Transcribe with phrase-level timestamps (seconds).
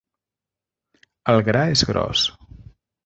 [1.35, 2.25] El gra és gros.